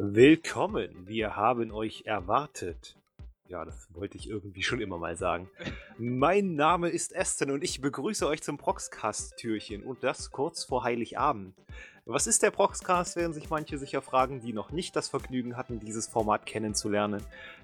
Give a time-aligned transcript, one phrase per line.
[0.00, 2.96] Willkommen, wir haben euch erwartet.
[3.48, 5.50] Ja, das wollte ich irgendwie schon immer mal sagen.
[5.98, 11.56] mein Name ist Aston und ich begrüße euch zum Proxcast-Türchen und das kurz vor Heiligabend.
[12.10, 15.78] Was ist der Proxcast, werden sich manche sicher fragen, die noch nicht das Vergnügen hatten,
[15.78, 17.20] dieses Format kennenzulernen.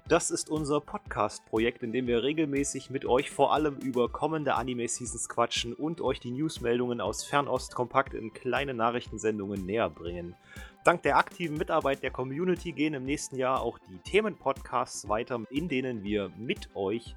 [0.07, 5.29] Das ist unser Podcast-Projekt, in dem wir regelmäßig mit euch vor allem über kommende Anime-Seasons
[5.29, 10.35] quatschen und euch die Newsmeldungen aus Fernost kompakt in kleine Nachrichtensendungen näher bringen.
[10.83, 15.69] Dank der aktiven Mitarbeit der Community gehen im nächsten Jahr auch die Themenpodcasts weiter, in
[15.69, 17.15] denen wir mit euch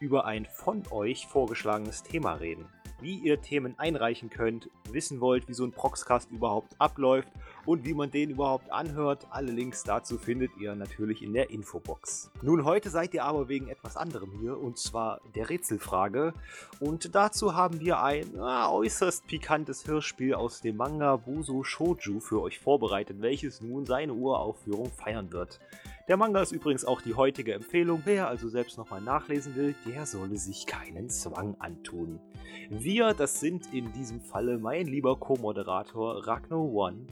[0.00, 2.66] über ein von euch vorgeschlagenes Thema reden
[3.04, 7.28] wie ihr Themen einreichen könnt, wissen wollt, wie so ein Proxcast überhaupt abläuft
[7.66, 9.26] und wie man den überhaupt anhört.
[9.30, 12.30] Alle Links dazu findet ihr natürlich in der Infobox.
[12.42, 16.34] Nun, heute seid ihr aber wegen etwas anderem hier und zwar der Rätselfrage.
[16.80, 22.42] Und dazu haben wir ein na, äußerst pikantes Hörspiel aus dem Manga Buso Shouju für
[22.42, 25.60] euch vorbereitet, welches nun seine Uraufführung feiern wird.
[26.06, 28.02] Der Manga ist übrigens auch die heutige Empfehlung.
[28.04, 32.20] Wer also selbst nochmal nachlesen will, der solle sich keinen Zwang antun.
[32.68, 37.06] Wir, das sind in diesem Falle mein lieber Co-Moderator Ragnar One.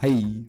[0.00, 0.46] Hi.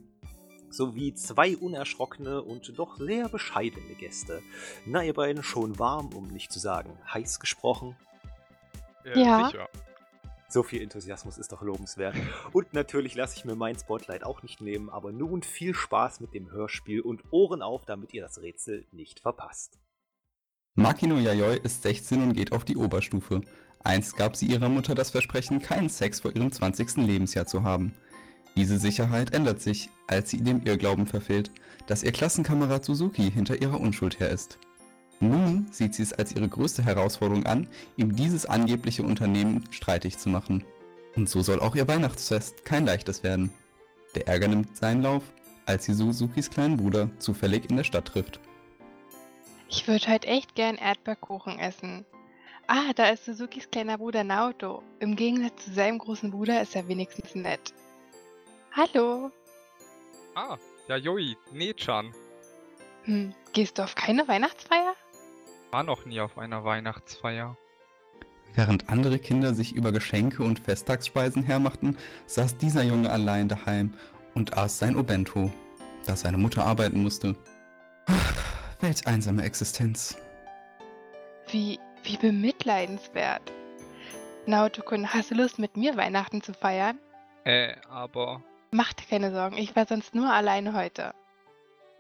[0.70, 4.42] Sowie zwei unerschrockene und doch sehr bescheidene Gäste.
[4.86, 7.96] Na, ihr beiden schon warm, um nicht zu sagen heiß gesprochen?
[9.04, 9.18] Ja.
[9.18, 9.46] ja.
[9.48, 9.70] Sicher.
[10.54, 12.16] So viel Enthusiasmus ist doch lobenswert.
[12.52, 16.36] Und natürlich lasse ich mir mein Spotlight auch nicht nehmen, aber nun viel Spaß mit
[16.36, 19.80] dem Hörspiel und Ohren auf, damit ihr das Rätsel nicht verpasst.
[20.76, 23.42] Makino Yayoi ist 16 und geht auf die Oberstufe.
[23.84, 26.98] Einst gab sie ihrer Mutter das Versprechen, keinen Sex vor ihrem 20.
[26.98, 27.94] Lebensjahr zu haben.
[28.56, 31.52] Diese Sicherheit ändert sich, als sie dem Irrglauben verfehlt,
[31.88, 34.60] dass ihr Klassenkamerad Suzuki hinter ihrer Unschuld her ist.
[35.20, 37.68] Nun sieht sie es als ihre größte Herausforderung an,
[37.98, 40.64] ihm dieses angebliche Unternehmen streitig zu machen.
[41.16, 43.52] Und so soll auch ihr Weihnachtsfest kein leichtes werden.
[44.16, 45.24] Der Ärger nimmt seinen Lauf,
[45.66, 48.40] als sie Suzukis kleinen Bruder zufällig in der Stadt trifft.
[49.70, 52.06] Ich würde heute echt gern Erdbeerkuchen essen.
[52.68, 54.82] Ah, da ist Suzukis kleiner Bruder Naoto.
[55.00, 57.74] Im Gegensatz zu seinem großen Bruder ist er wenigstens nett.
[58.72, 59.32] Hallo.
[60.36, 62.14] Ah, ja, Yoi, Nee-chan.
[63.04, 64.96] Hm, gehst du auf keine Weihnachtsfeier?
[65.72, 67.58] war noch nie auf einer Weihnachtsfeier.
[68.54, 73.96] Während andere Kinder sich über Geschenke und Festtagsspeisen hermachten, saß dieser Junge allein daheim
[74.36, 75.52] und aß sein Obento,
[76.06, 77.36] da seine Mutter arbeiten musste.
[78.82, 80.16] welch einsame Existenz.
[81.50, 83.52] Wie, wie bemitleidenswert.
[84.46, 87.00] Naotokun, hast du Lust, mit mir Weihnachten zu feiern?
[87.46, 88.42] Äh, aber...
[88.72, 91.14] Mach dir keine Sorgen, ich war sonst nur alleine heute.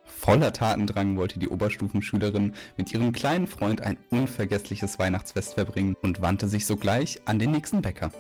[0.06, 6.48] Voller Tatendrang wollte die Oberstufenschülerin mit ihrem kleinen Freund ein unvergessliches Weihnachtsfest verbringen und wandte
[6.48, 8.12] sich sogleich an den nächsten Bäcker.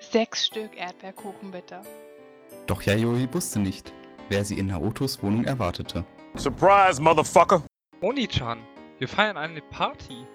[0.00, 1.80] Sechs Stück Erdbeerkuchen bitte.
[2.66, 3.92] Doch Yayoi wusste nicht,
[4.28, 6.04] wer sie in Naotos Wohnung erwartete.
[6.36, 7.62] Surprise, Motherfucker!
[8.00, 8.58] Oni-chan,
[8.98, 10.26] wir feiern eine Party.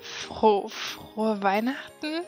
[0.00, 2.22] Froh, frohe Weihnachten?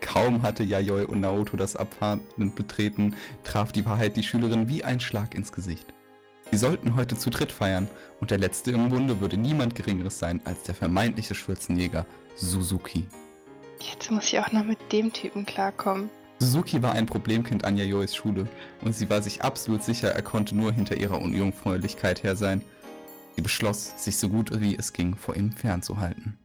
[0.00, 5.00] Kaum hatte Yayoi und Naoto das Apartment betreten, traf die Wahrheit die Schülerin wie ein
[5.00, 5.92] Schlag ins Gesicht.
[6.50, 7.88] Sie sollten heute zu dritt feiern
[8.20, 12.06] und der letzte im Bunde würde niemand Geringeres sein als der vermeintliche Schürzenjäger
[12.36, 13.06] Suzuki.
[13.80, 16.08] Jetzt muss ich auch noch mit dem Typen klarkommen.
[16.38, 18.46] Suzuki war ein Problemkind an Yayois Schule
[18.82, 22.62] und sie war sich absolut sicher, er konnte nur hinter ihrer Unjungfräulichkeit her sein.
[23.34, 26.38] Sie beschloss, sich so gut wie es ging vor ihm fernzuhalten.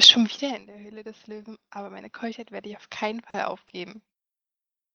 [0.00, 3.44] Schon wieder in der Höhle des Löwen, aber meine Keuschheit werde ich auf keinen Fall
[3.44, 4.00] aufgeben.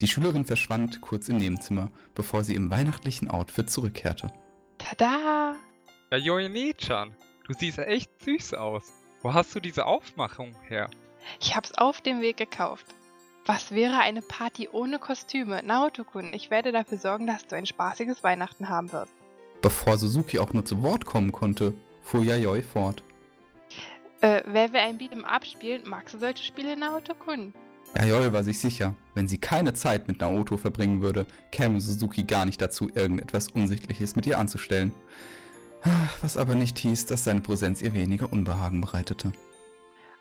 [0.02, 4.32] Die Schülerin verschwand kurz im Nebenzimmer, bevor sie im weihnachtlichen Outfit zurückkehrte.
[4.78, 5.56] Tada!
[6.12, 7.16] Ja, Yoine-chan,
[7.48, 8.92] du siehst echt süß aus.
[9.22, 10.90] Wo hast du diese Aufmachung her?
[11.42, 12.86] Ich hab's auf dem Weg gekauft.
[13.46, 15.64] Was wäre eine Party ohne Kostüme?
[15.64, 19.14] Naoto-kun, ich werde dafür sorgen, dass du ein spaßiges Weihnachten haben wirst.
[19.62, 23.04] Bevor Suzuki auch nur zu Wort kommen konnte, fuhr Yayoi fort.
[24.24, 27.54] Äh, wer wir ein Beat'em Up spielen, magst du solche Spiele, Naoto-kun?
[27.94, 32.46] Yayoi war sich sicher, wenn sie keine Zeit mit Naoto verbringen würde, käme Suzuki gar
[32.46, 34.94] nicht dazu, irgendetwas Unsichtliches mit ihr anzustellen.
[36.22, 39.34] Was aber nicht hieß, dass seine Präsenz ihr weniger Unbehagen bereitete.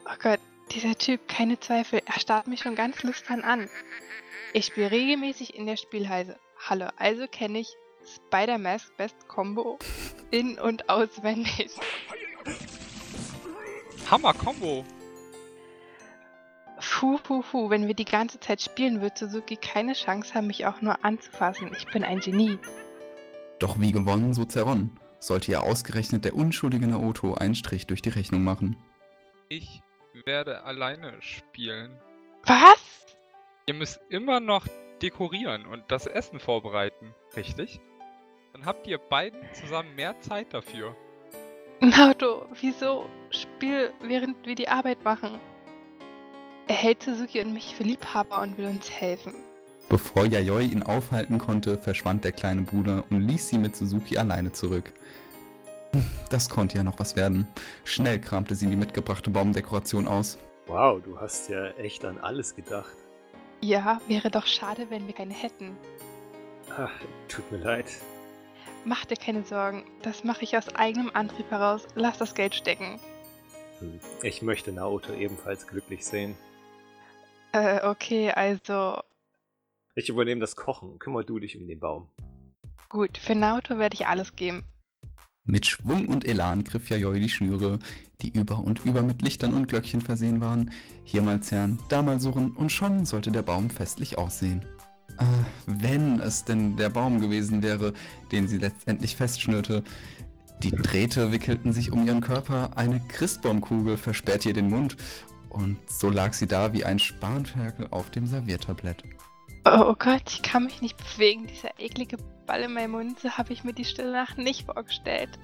[0.04, 0.40] Oh Gott,
[0.72, 3.68] dieser Typ, keine Zweifel, er starrt mich schon ganz lüstern an.
[4.52, 6.40] Ich spiele regelmäßig in der Spielheise.
[6.68, 7.76] Hallo, also kenne ich
[8.16, 9.78] Spider-Mask Best Combo
[10.32, 11.70] in- und auswendig.
[14.12, 14.84] Hammer Combo!
[16.78, 20.66] Puh, puh, puh, wenn wir die ganze Zeit spielen, wird Suzuki keine Chance haben, mich
[20.66, 21.70] auch nur anzufassen.
[21.74, 22.58] Ich bin ein Genie.
[23.58, 25.00] Doch wie gewonnen, so zerronnen.
[25.18, 28.76] Sollte ja ausgerechnet der unschuldige Naoto einen Strich durch die Rechnung machen.
[29.48, 29.80] Ich
[30.26, 31.98] werde alleine spielen.
[32.44, 33.06] Was?
[33.64, 34.66] Ihr müsst immer noch
[35.00, 37.80] dekorieren und das Essen vorbereiten, richtig?
[38.52, 40.94] Dann habt ihr beiden zusammen mehr Zeit dafür.
[41.82, 43.06] Naruto, wieso?
[43.30, 45.40] Spiel, während wir die Arbeit machen.
[46.68, 49.34] Er hält Suzuki und mich für Liebhaber und will uns helfen.
[49.88, 54.52] Bevor Yayoi ihn aufhalten konnte, verschwand der kleine Bruder und ließ sie mit Suzuki alleine
[54.52, 54.92] zurück.
[56.30, 57.48] Das konnte ja noch was werden.
[57.82, 60.38] Schnell kramte sie die mitgebrachte Baumdekoration aus.
[60.68, 62.96] Wow, du hast ja echt an alles gedacht.
[63.60, 65.76] Ja, wäre doch schade, wenn wir keine hätten.
[66.70, 66.92] Ach,
[67.26, 67.86] tut mir leid.
[68.84, 71.86] Mach dir keine Sorgen, das mache ich aus eigenem Antrieb heraus.
[71.94, 72.98] Lass das Geld stecken.
[73.78, 76.34] Hm, Ich möchte Naoto ebenfalls glücklich sehen.
[77.52, 79.00] Äh, okay, also
[79.94, 80.98] Ich übernehme das Kochen.
[80.98, 82.08] Kümmer du dich um den Baum.
[82.88, 84.64] gut, für Naruto werde ich alles geben.
[85.44, 87.78] Mit Schwung und Elan griff Yayoi die Schnüre,
[88.20, 90.70] die über und über mit Lichtern und Glöckchen versehen waren.
[91.04, 94.64] Hier mal zerren, da mal surren und schon sollte der Baum festlich aussehen.
[95.18, 95.24] Äh,
[95.66, 97.92] wenn es denn der Baum gewesen wäre,
[98.30, 99.82] den sie letztendlich festschnürte.
[100.62, 104.96] Die Drähte wickelten sich um ihren Körper, eine Christbaumkugel versperrte ihr den Mund
[105.48, 109.02] und so lag sie da wie ein Spanferkel auf dem Serviertablett.
[109.64, 111.46] Oh, Gott, ich kann mich nicht bewegen.
[111.46, 112.16] Dieser eklige
[112.46, 115.38] Ball in meinem Mund, so habe ich mir die Stille Nacht nicht vorgestellt.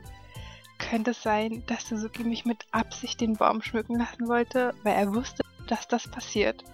[0.79, 5.15] Könnte es sein, dass Suzuki mich mit Absicht den Baum schmücken lassen wollte, weil er
[5.15, 6.65] wusste, dass das passiert?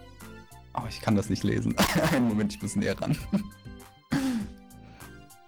[0.74, 1.74] Oh, ich kann das nicht lesen.
[2.12, 3.16] Einen Moment, ich muss näher ran.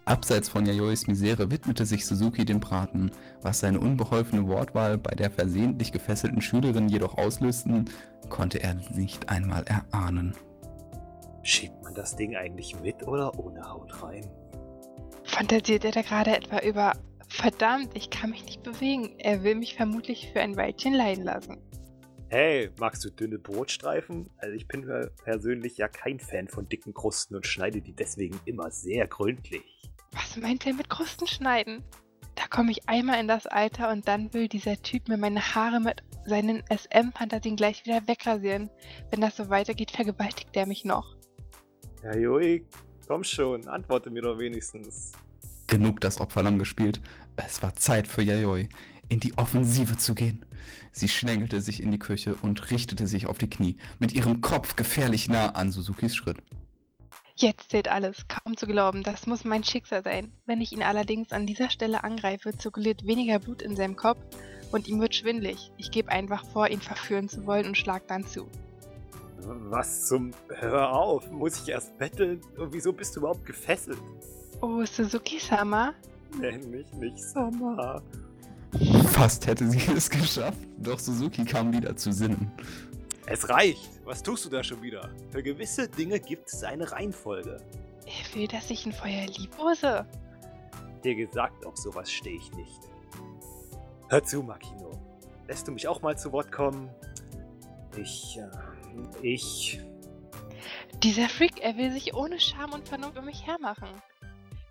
[0.04, 3.10] Abseits von Yayois Misere widmete sich Suzuki dem Braten,
[3.42, 7.90] was seine unbeholfene Wortwahl bei der versehentlich gefesselten Schülerin jedoch auslösten,
[8.28, 10.36] konnte er nicht einmal erahnen.
[11.42, 14.24] Schiebt man das Ding eigentlich mit oder ohne Haut rein?
[15.24, 16.92] Fantasiert er da gerade etwa über
[17.28, 19.18] Verdammt, ich kann mich nicht bewegen.
[19.18, 21.58] Er will mich vermutlich für ein Weilchen leiden lassen.
[22.28, 24.28] Hey, magst du dünne Brotstreifen?
[24.38, 28.40] Also ich bin per- persönlich ja kein Fan von dicken Krusten und schneide die deswegen
[28.46, 29.62] immer sehr gründlich.
[30.12, 31.84] Was meint er mit Krusten schneiden?
[32.34, 35.80] Da komme ich einmal in das Alter und dann will dieser Typ mir meine Haare
[35.80, 38.70] mit seinen SM-Fantasien gleich wieder wegrasieren.
[39.10, 41.16] Wenn das so weitergeht, vergewaltigt er mich noch.
[42.02, 42.64] Ja, Joi,
[43.06, 45.12] komm schon, antworte mir doch wenigstens.
[45.68, 47.00] Genug das Opferlamm gespielt.
[47.36, 48.68] Es war Zeit für Yayoi,
[49.08, 50.44] in die Offensive zu gehen.
[50.92, 54.76] Sie schlängelte sich in die Küche und richtete sich auf die Knie, mit ihrem Kopf
[54.76, 56.38] gefährlich nah an Suzukis Schritt.
[57.38, 60.32] Jetzt zählt alles, kaum zu glauben, das muss mein Schicksal sein.
[60.46, 64.18] Wenn ich ihn allerdings an dieser Stelle angreife, zirkuliert weniger Blut in seinem Kopf
[64.72, 65.70] und ihm wird schwindlig.
[65.76, 68.48] Ich gebe einfach vor, ihn verführen zu wollen und schlag dann zu.
[69.38, 70.32] Was zum...
[70.48, 72.40] Hör auf, muss ich erst betteln?
[72.56, 73.98] Und wieso bist du überhaupt gefesselt?
[74.62, 75.92] Oh, Suzuki-sama?
[76.40, 78.02] Nenn mich nicht Sama.
[79.16, 82.52] Fast hätte sie es geschafft, doch Suzuki kam wieder zu Sinnen.
[83.24, 83.88] Es reicht.
[84.04, 85.10] Was tust du da schon wieder?
[85.30, 87.56] Für gewisse Dinge gibt es eine Reihenfolge.
[88.04, 90.04] Er will, dass ich ihn vorher liebose.
[91.02, 92.78] Dir gesagt, auf sowas stehe ich nicht.
[94.10, 94.90] Hör zu, Makino.
[95.48, 96.90] Lässt du mich auch mal zu Wort kommen?
[97.96, 99.80] Ich, äh, ich...
[101.02, 103.88] Dieser Freak, er will sich ohne Scham und Vernunft um mich hermachen.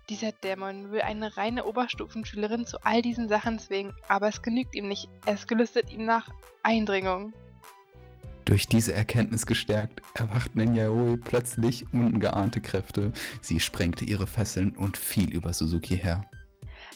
[0.08, 4.86] Dieser Dämon will eine reine Oberstufenschülerin zu all diesen Sachen zwingen, aber es genügt ihm
[4.86, 5.08] nicht.
[5.26, 6.28] Es gelüstet ihm nach
[6.62, 7.32] Eindringung.
[8.44, 13.12] Durch diese Erkenntnis gestärkt, erwachten in Yaoi plötzlich ungeahnte Kräfte.
[13.40, 16.24] Sie sprengte ihre Fesseln und fiel über Suzuki her.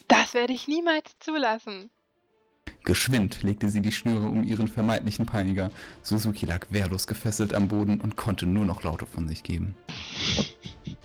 [0.06, 1.90] Das werde ich niemals zulassen.
[2.84, 5.72] Geschwind legte sie die Schnüre um ihren vermeintlichen Peiniger.
[6.02, 9.74] Suzuki lag wehrlos gefesselt am Boden und konnte nur noch Laute von sich geben.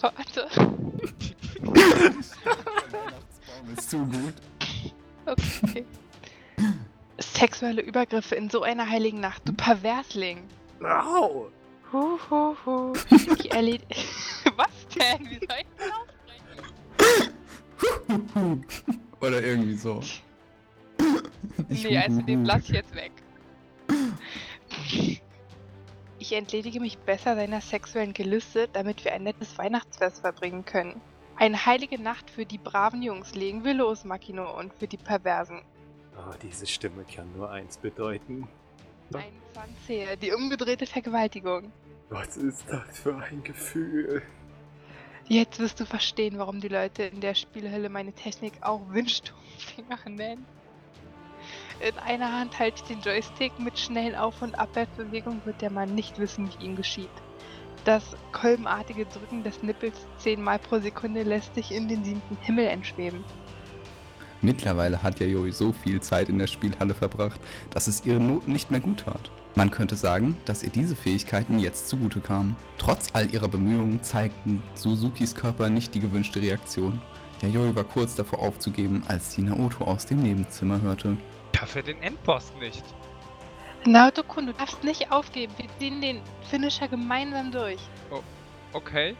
[0.00, 0.48] Warte.
[3.76, 4.34] ist zu gut.
[5.26, 5.84] Okay.
[7.18, 10.42] Sexuelle Übergriffe in so einer heiligen Nacht, du Perversling.
[10.82, 11.48] Au!
[11.92, 12.92] Hu, hu, hu.
[13.10, 13.82] Ich erled...
[14.56, 15.28] Was denn?
[15.28, 15.92] Wie soll ich denn
[18.38, 18.64] aufbrechen?
[19.20, 20.00] Oder irgendwie so.
[21.68, 22.46] Nicht Nee, also den huhuhu.
[22.46, 23.12] lass ich jetzt weg.
[26.28, 31.00] Ich entledige mich besser seiner sexuellen Gelüste, damit wir ein nettes Weihnachtsfest verbringen können.
[31.36, 35.62] Eine heilige Nacht für die braven Jungs legen wir los, Makino, und für die Perversen.
[36.18, 38.46] Oh, diese Stimme kann nur eins bedeuten.
[39.14, 41.72] Ein Zanzäher, die umgedrehte Vergewaltigung.
[42.10, 44.20] Was ist das für ein Gefühl?
[45.28, 50.44] Jetzt wirst du verstehen, warum die Leute in der Spielhölle meine Technik auch Windstummfinger nennen.
[51.80, 55.94] In einer Hand halte ich den Joystick, mit schnellen Auf- und Abwärtsbewegungen wird der Mann
[55.94, 57.08] nicht wissen, wie ihm geschieht.
[57.84, 63.24] Das kolbenartige Drücken des Nippels zehnmal pro Sekunde lässt sich in den siebten Himmel entschweben.
[64.42, 68.70] Mittlerweile hat Yayoi so viel Zeit in der Spielhalle verbracht, dass es ihren Noten nicht
[68.70, 69.30] mehr gut tat.
[69.54, 72.56] Man könnte sagen, dass ihr diese Fähigkeiten jetzt zugute kamen.
[72.76, 77.00] Trotz all ihrer Bemühungen zeigten Suzukis Körper nicht die gewünschte Reaktion.
[77.40, 81.16] Yayoi war kurz davor aufzugeben, als sie Naoto aus dem Nebenzimmer hörte.
[81.52, 82.84] Dafür den Endboss nicht.
[83.84, 85.52] Naoto-kun, du darfst nicht aufgeben.
[85.56, 87.80] Wir ziehen den Finisher gemeinsam durch.
[88.72, 89.16] Okay.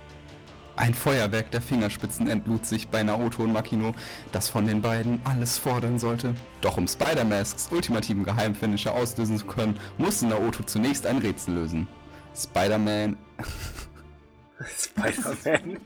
[0.77, 3.95] Ein Feuerwerk der Fingerspitzen entlud sich bei Naoto und Makino,
[4.31, 6.35] das von den beiden alles fordern sollte.
[6.61, 11.89] Doch um Spider-Masks ultimativen Geheimfinisher auslösen zu können, musste Naoto zunächst ein Rätsel lösen.
[12.37, 13.17] Spider-Man...
[14.79, 15.81] Spider-Man.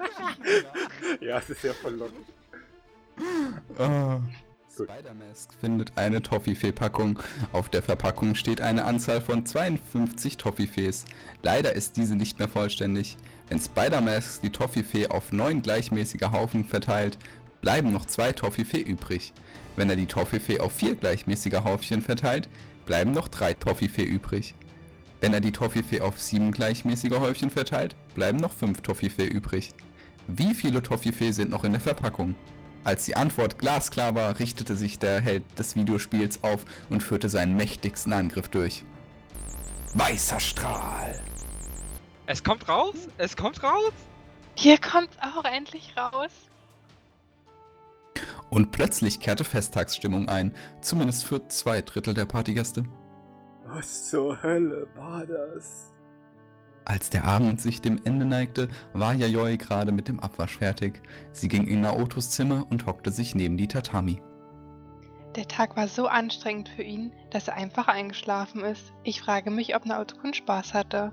[1.21, 2.27] ja, es ist ja verlockend.
[3.79, 4.19] Ah.
[4.75, 7.19] Spider-Mask findet eine Toffifee-Packung.
[7.53, 11.05] Auf der Verpackung steht eine Anzahl von 52 Toffifees.
[11.43, 13.19] Leider ist diese nicht mehr vollständig.
[13.49, 17.19] Wenn Spider-Mask die Toffifee auf neun gleichmäßige Haufen verteilt,
[17.61, 19.35] bleiben noch zwei Toffifee übrig.
[19.77, 22.49] Wenn er die Toffifee auf vier gleichmäßige Häufchen verteilt,
[22.87, 24.55] bleiben noch drei Toffifee übrig.
[25.21, 29.75] Wenn er die Toffifee auf sieben gleichmäßige Häufchen verteilt, bleiben noch fünf Toffifee übrig.
[30.29, 32.35] Wie viele Toffifee sind noch in der Verpackung?
[32.85, 37.57] Als die Antwort glasklar war, richtete sich der Held des Videospiels auf und führte seinen
[37.57, 38.85] mächtigsten Angriff durch.
[39.95, 41.21] Weißer Strahl!
[42.27, 42.95] Es kommt raus!
[43.19, 43.93] Es kommt raus!
[44.55, 46.31] Hier kommt's auch endlich raus.
[48.51, 52.85] Und plötzlich kehrte Festtagsstimmung ein, zumindest für zwei Drittel der Partygäste.
[53.65, 55.92] Was zur Hölle war das?
[56.85, 61.01] Als der Abend sich dem Ende neigte, war Yayoi gerade mit dem Abwasch fertig.
[61.33, 64.21] Sie ging in Naotos Zimmer und hockte sich neben die Tatami.
[65.37, 68.93] Der Tag war so anstrengend für ihn, dass er einfach eingeschlafen ist.
[69.05, 71.13] Ich frage mich, ob Naoto-kun Spaß hatte.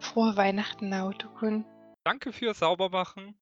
[0.00, 1.64] Frohe Weihnachten, Naoto-kun.
[2.04, 3.38] Danke fürs Saubermachen.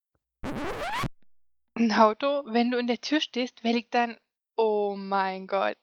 [1.75, 4.17] Naoto, wenn du in der Tür stehst, wer liegt dann...
[4.57, 5.77] Oh mein Gott.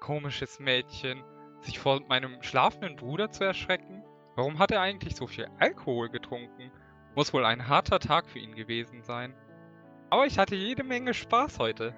[0.00, 1.22] Komisches Mädchen.
[1.64, 4.04] Sich vor meinem schlafenden Bruder zu erschrecken?
[4.36, 6.70] Warum hat er eigentlich so viel Alkohol getrunken?
[7.16, 9.34] Muss wohl ein harter Tag für ihn gewesen sein.
[10.10, 11.94] Aber ich hatte jede Menge Spaß heute.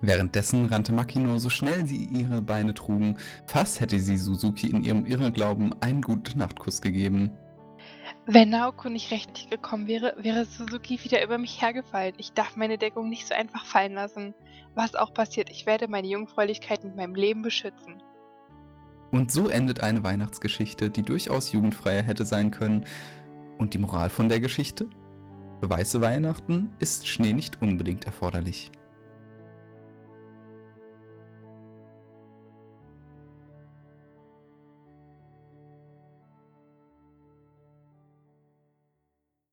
[0.00, 5.06] Währenddessen rannte Makino so schnell sie ihre Beine trugen, fast hätte sie Suzuki in ihrem
[5.06, 7.30] Irrglauben einen guten Nachtkuss gegeben.
[8.26, 12.14] Wenn Naoko nicht rechtzeitig gekommen wäre, wäre Suzuki wieder über mich hergefallen.
[12.18, 14.34] Ich darf meine Deckung nicht so einfach fallen lassen.
[14.74, 18.02] Was auch passiert, ich werde meine Jungfräulichkeit mit meinem Leben beschützen.
[19.12, 22.86] Und so endet eine Weihnachtsgeschichte, die durchaus jugendfreier hätte sein können.
[23.58, 24.88] Und die Moral von der Geschichte?
[25.60, 28.72] Für weiße Weihnachten ist Schnee nicht unbedingt erforderlich.